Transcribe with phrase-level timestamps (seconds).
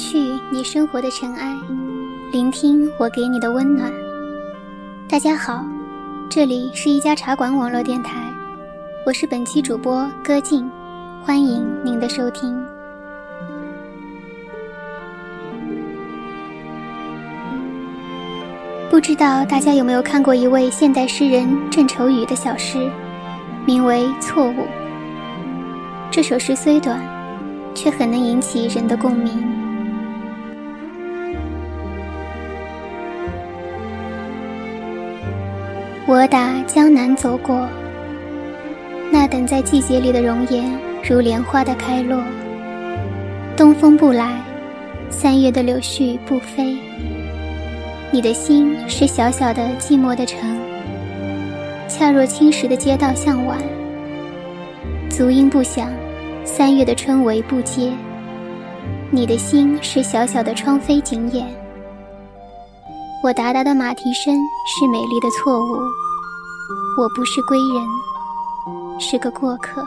[0.00, 1.54] 去你生活的尘埃，
[2.32, 3.92] 聆听我给你的温暖。
[5.06, 5.62] 大家好，
[6.30, 8.16] 这里是一家茶馆网络电台，
[9.04, 10.68] 我是本期主播歌静，
[11.22, 12.58] 欢迎您的收听。
[18.90, 22.90] 不知道大家有没有看过一位现代诗人郑愁予的小诗，
[23.66, 24.62] 名为《错误》。
[26.10, 26.98] 这首诗虽短，
[27.74, 29.60] 却很能引起人的共鸣。
[36.10, 37.68] 我打江南走过，
[39.12, 40.76] 那等在季节里的容颜，
[41.08, 42.20] 如莲花的开落。
[43.56, 44.42] 东风不来，
[45.08, 46.76] 三月的柳絮不飞。
[48.10, 50.40] 你的心是小小的寂寞的城，
[51.86, 53.56] 恰若青石的街道向晚。
[55.08, 55.92] 足音不响，
[56.44, 57.92] 三月的春雷不接。
[59.12, 61.46] 你的心是小小的窗扉紧掩。
[63.22, 64.34] 我达达的马蹄声
[64.66, 65.76] 是美丽的错误。
[66.96, 69.86] 我不是归人，是个过客。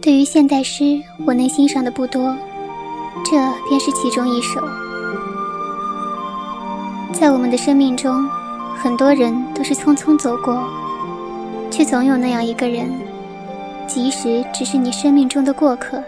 [0.00, 2.36] 对于现代诗，我能欣赏的不多，
[3.24, 3.32] 这
[3.68, 4.60] 便是其中一首。
[7.12, 8.28] 在我们的生命中，
[8.76, 10.62] 很多人都是匆匆走过，
[11.70, 12.92] 却总有那样一个人，
[13.86, 16.02] 即使只是你生命中的过客，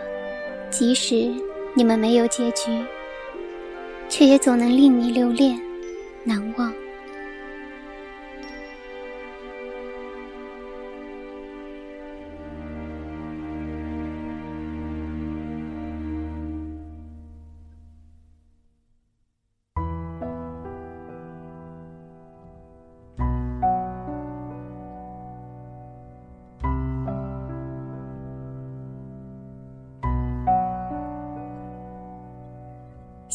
[0.71, 1.33] 即使
[1.75, 2.85] 你们没有结局，
[4.09, 5.61] 却也总能令你留恋、
[6.25, 6.86] 难忘。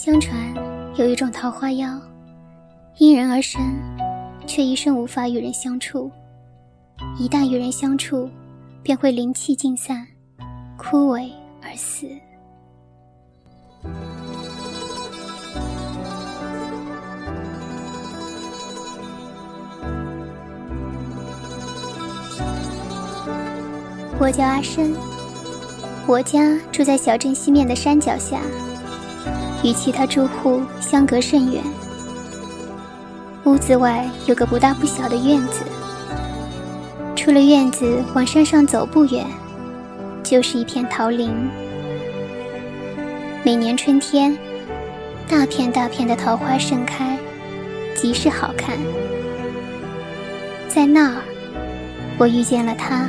[0.03, 0.35] 相传
[0.95, 1.87] 有一种桃花妖，
[2.97, 3.61] 因人而生，
[4.47, 6.09] 却一生无法与人相处。
[7.19, 8.27] 一旦与人相处，
[8.81, 10.07] 便会灵气尽散，
[10.75, 11.29] 枯萎
[11.61, 12.07] 而死。
[24.19, 24.95] 我叫阿生，
[26.07, 28.41] 我家住在小镇西面的山脚下。
[29.63, 31.61] 与其他住户相隔甚远，
[33.43, 35.63] 屋子外有个不大不小的院子。
[37.15, 39.23] 出了院子往山上走不远，
[40.23, 41.31] 就是一片桃林。
[43.43, 44.35] 每年春天，
[45.29, 47.15] 大片大片的桃花盛开，
[47.95, 48.75] 极是好看。
[50.67, 51.21] 在那儿，
[52.17, 53.07] 我遇见了他，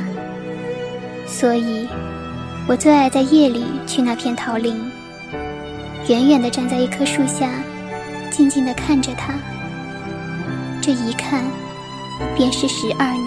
[1.25, 1.87] 所以，
[2.67, 4.92] 我最爱在夜里去那片桃林。
[6.09, 7.49] 远远地站在一棵树下，
[8.29, 9.33] 静静地看着它。
[10.81, 11.41] 这一看，
[12.35, 13.23] 便是十二年。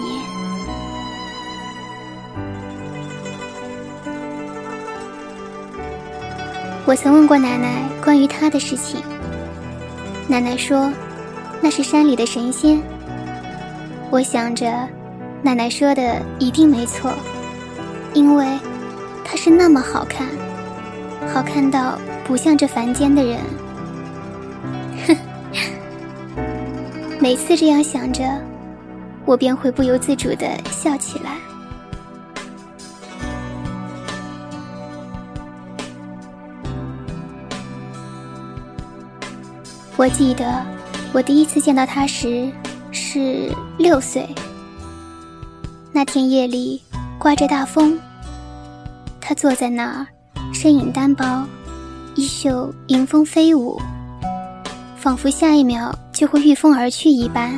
[6.85, 9.01] 我曾问过奶奶关于他的事情，
[10.27, 10.91] 奶奶说
[11.59, 12.79] 那是山里的神仙。
[14.11, 14.71] 我想着，
[15.41, 17.11] 奶奶说的一定没错，
[18.13, 18.45] 因为
[19.25, 20.27] 他是那么好看，
[21.33, 21.97] 好看到。
[22.27, 23.39] 不像这凡间的人，
[25.07, 25.15] 哼！
[27.21, 28.21] 每次这样想着，
[29.25, 31.37] 我便会不由自主的笑起来。
[39.95, 40.63] 我记得
[41.13, 42.51] 我第一次见到他时
[42.91, 44.27] 是六岁，
[45.93, 46.83] 那天夜里
[47.17, 47.97] 刮着大风，
[49.21, 50.05] 他坐在那儿，
[50.53, 51.47] 身影单薄。
[52.17, 53.79] 衣袖迎风飞舞，
[54.95, 57.55] 仿佛下一秒就会御风而去一般。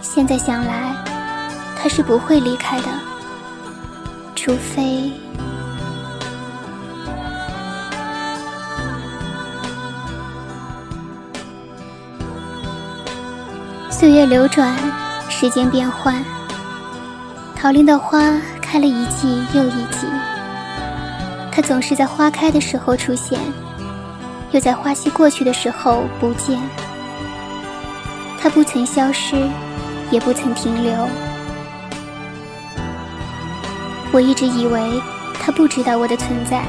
[0.00, 0.94] 现在想来，
[1.76, 2.86] 他是不会离开的，
[4.34, 5.12] 除非……
[13.90, 14.74] 岁月流转，
[15.28, 16.24] 时间变换，
[17.54, 18.22] 桃林的花
[18.62, 20.06] 开了一季又一季。
[21.54, 23.38] 它总是在花开的时候出现，
[24.50, 26.60] 又在花期过去的时候不见。
[28.40, 29.36] 它不曾消失，
[30.10, 31.08] 也不曾停留。
[34.10, 35.00] 我一直以为
[35.40, 36.64] 它不知道我的存在，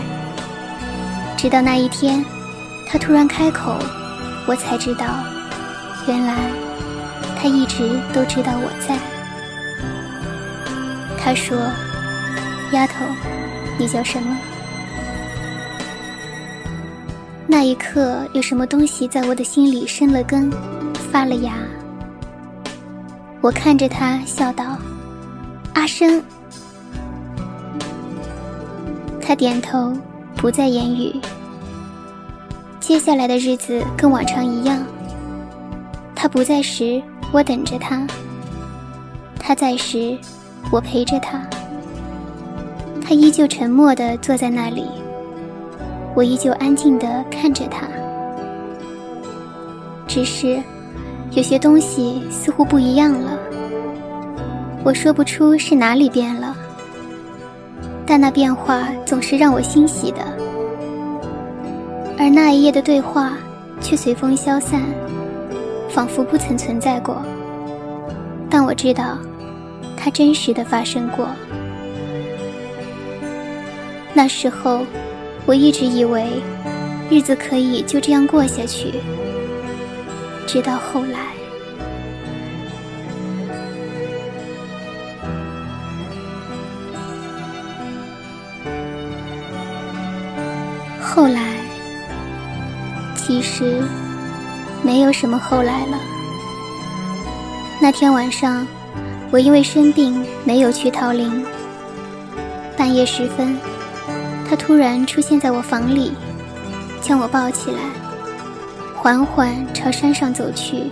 [1.35, 2.23] 直到那一天，
[2.87, 3.79] 它突然开口，
[4.45, 5.05] 我才知道，
[6.07, 6.35] 原来
[7.35, 8.99] 它一直都知道我在。
[11.17, 11.57] 他说
[12.71, 13.03] ：“丫头，
[13.79, 14.37] 你叫什么？”
[17.57, 20.51] 那一刻，有什么东西在我的心里生了根，
[21.09, 21.53] 发了芽。
[23.39, 24.77] 我看着他，笑道
[25.73, 26.21] ：“阿生。”
[29.23, 29.93] 他点头，
[30.35, 31.15] 不再言语。
[32.81, 34.83] 接下来的日子跟往常一样。
[36.13, 38.05] 他不在时，我等着他；
[39.39, 40.17] 他在时，
[40.73, 41.41] 我陪着他。
[43.01, 44.85] 他依旧沉默地坐在那里。
[46.15, 47.85] 我依旧安静地看着他，
[50.07, 50.63] 只是
[51.31, 53.37] 有些东西似乎不一样了。
[54.81, 56.55] 我说不出是哪里变了，
[58.05, 60.19] 但那变化总是让我欣喜的。
[62.17, 63.33] 而那一夜的对话
[63.81, 64.81] 却随风消散，
[65.89, 67.21] 仿佛不曾存在过。
[68.49, 69.17] 但我知道，
[69.97, 71.27] 它真实的发生过。
[74.13, 74.79] 那时候。
[75.47, 76.41] 我一直以为，
[77.09, 78.93] 日子可以就这样过下去，
[80.47, 81.19] 直到后来。
[90.99, 91.55] 后来，
[93.15, 93.81] 其实
[94.83, 95.97] 没有什么后来了。
[97.79, 98.65] 那天晚上，
[99.31, 101.45] 我因为生病没有去桃林。
[102.75, 103.74] 半夜时分。
[104.47, 106.11] 他突然出现在我房里，
[107.01, 107.79] 将我抱起来，
[108.95, 110.83] 缓缓朝山上走去。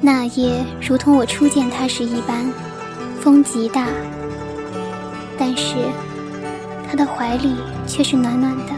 [0.00, 2.44] 那夜如同我初见他时一般，
[3.20, 3.86] 风极大，
[5.38, 5.76] 但是
[6.88, 7.54] 他的怀里
[7.86, 8.72] 却是暖暖的。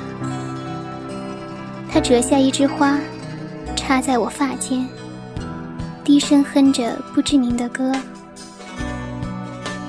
[1.90, 2.98] 他折下一枝花，
[3.76, 4.86] 插在我发间，
[6.02, 7.92] 低声哼着不知名的歌。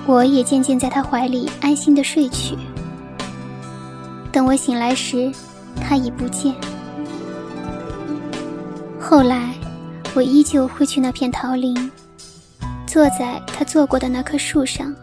[0.06, 2.56] 我也渐渐在他怀里安心的睡去。
[4.36, 5.32] 等我醒来时，
[5.80, 6.54] 他已不见。
[9.00, 9.54] 后来，
[10.14, 11.90] 我依旧会去那片桃林，
[12.86, 14.94] 坐在他坐过的那棵树上，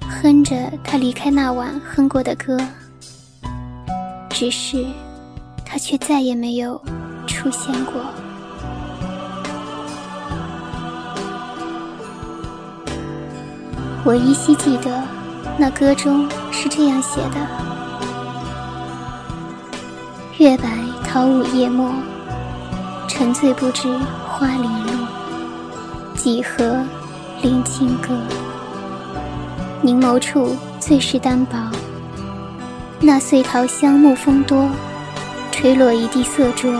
[0.00, 2.58] 哼着他离开那晚哼过的歌。
[4.30, 4.82] 只是，
[5.62, 6.80] 他却再也没有
[7.26, 8.00] 出现过。
[14.06, 15.02] 我依稀记得，
[15.58, 17.71] 那歌中是这样写的。
[20.38, 20.66] 月白
[21.04, 21.92] 桃舞夜末，
[23.06, 23.86] 沉醉不知
[24.26, 25.06] 花零落。
[26.16, 26.82] 几何
[27.42, 28.16] 临清歌，
[29.82, 31.58] 凝眸处最是单薄。
[32.98, 34.70] 那碎桃香木风多，
[35.50, 36.72] 吹落一地色浊。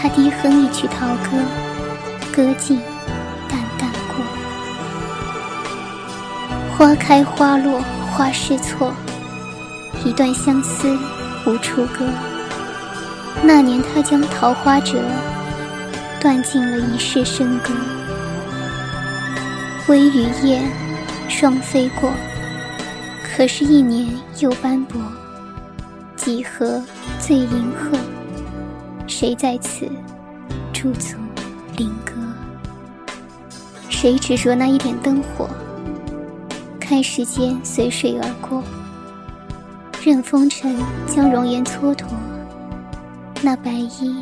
[0.00, 1.30] 他低哼一曲桃歌，
[2.34, 2.80] 歌尽
[3.50, 4.16] 淡淡过。
[6.74, 8.94] 花开花落花失错，
[10.06, 10.96] 一段相思。
[11.46, 12.06] 无处歌。
[13.42, 14.98] 那年他将桃花折，
[16.20, 17.74] 断尽了一世笙歌。
[19.88, 20.70] 微雨燕，
[21.28, 22.10] 双飞过，
[23.22, 24.08] 可是一年
[24.40, 25.00] 又斑驳。
[26.16, 26.82] 几何
[27.18, 27.98] 醉银鹤，
[29.06, 29.86] 谁在此
[30.72, 31.16] 驻足
[31.76, 32.12] 临歌？
[33.90, 35.50] 谁执着那一点灯火？
[36.80, 38.62] 看时间随水而过。
[40.04, 42.04] 任风尘将容颜蹉跎，
[43.40, 44.20] 那白衣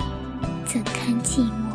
[0.64, 1.71] 怎堪寂寞？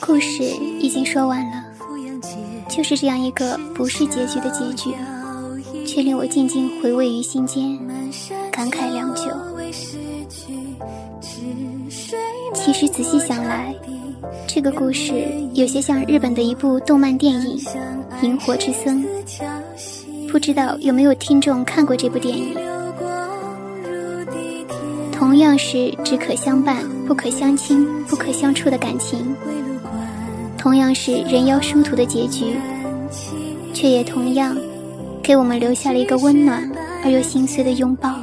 [0.00, 0.42] 故事
[0.80, 1.64] 已经说完了，
[2.68, 4.90] 就是这样一个不是结局的结局，
[5.86, 7.78] 却令我静静回味于心间，
[8.50, 9.22] 感慨良久。
[12.54, 13.74] 其实仔细想来，
[14.48, 17.58] 这个故事有些像日本的一部动漫电影
[18.24, 19.04] 《萤火之森》，
[20.28, 22.71] 不知道有没有听众看过这部电影？
[25.12, 29.36] 同样是只可相伴，不可相亲，不可相处的感情，
[30.58, 32.56] 同样是人妖殊途的结局，
[33.72, 34.56] 却也同样
[35.22, 36.68] 给我们留下了一个温暖
[37.04, 38.14] 而又心碎的拥抱。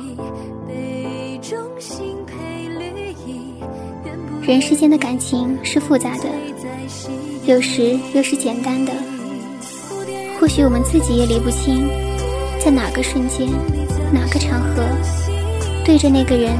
[4.42, 6.26] 人世间的感情是复杂的，
[7.46, 8.92] 有时又是简单的。
[10.40, 11.88] 或许我们自己也理不清，
[12.60, 13.48] 在哪个瞬间、
[14.12, 14.84] 哪个场合，
[15.86, 16.56] 对着那个人，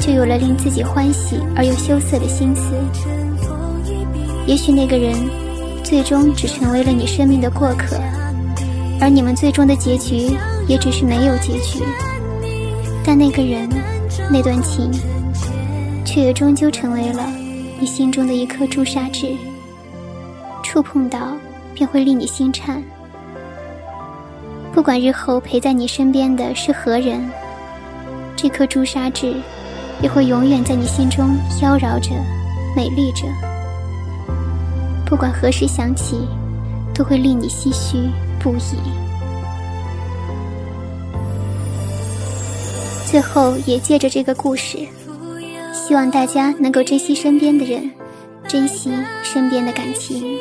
[0.00, 2.72] 就有了令自己欢喜而又羞涩的心思。
[4.46, 5.14] 也许那个人，
[5.82, 7.96] 最终只成为了你生命的过客，
[9.00, 10.36] 而你们最终的结局
[10.66, 11.82] 也只是没有结局。
[13.04, 13.68] 但那个人，
[14.30, 14.90] 那段情。
[16.08, 17.26] 却也终究成为了
[17.78, 19.36] 你心中的一颗朱砂痣，
[20.62, 21.36] 触碰到
[21.74, 22.82] 便会令你心颤。
[24.72, 27.28] 不管日后陪在你身边的是何人，
[28.36, 29.34] 这颗朱砂痣
[30.02, 32.10] 也会永远在你心中妖娆着、
[32.76, 33.26] 美丽着。
[35.06, 36.16] 不管何时想起，
[36.94, 37.96] 都会令你唏嘘
[38.38, 38.76] 不已。
[43.10, 44.78] 最后，也借着这个故事。
[45.72, 47.90] 希望大家能够珍惜身边的人，
[48.48, 48.90] 珍惜
[49.22, 50.36] 身边的感情。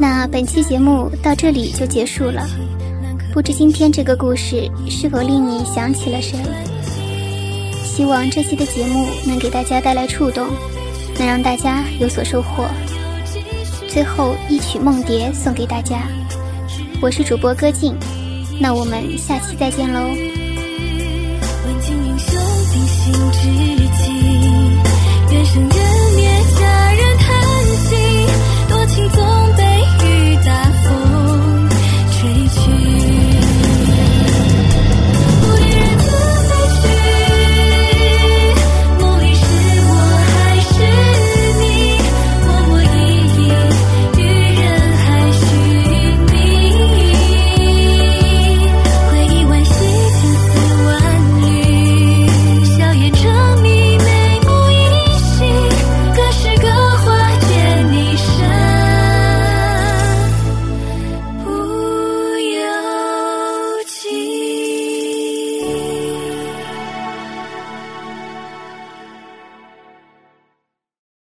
[0.00, 2.46] 那本期节目到这里就结束了，
[3.32, 6.38] 不知今天这个故事是否令你想起了谁？
[7.84, 10.46] 希望这期的节目能给大家带来触动，
[11.18, 12.64] 能让大家有所收获。
[13.88, 16.06] 最后一曲《梦蝶》送给大家，
[17.02, 17.92] 我是主播歌静，
[18.60, 20.00] 那我们下期再见喽。
[20.00, 20.10] 问
[21.74, 22.40] 英雄
[23.32, 23.77] 心，